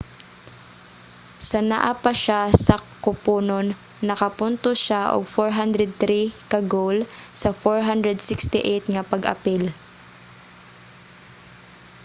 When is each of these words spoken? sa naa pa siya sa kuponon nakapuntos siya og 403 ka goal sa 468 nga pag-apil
sa 1.49 1.59
naa 1.69 1.93
pa 2.03 2.11
siya 2.23 2.39
sa 2.65 2.75
kuponon 3.03 3.67
nakapuntos 4.09 4.77
siya 4.85 5.01
og 5.15 5.23
403 5.33 6.49
ka 6.51 6.59
goal 6.73 6.97
sa 7.41 7.49
468 7.65 8.93
nga 8.93 9.03
pag-apil 9.11 9.63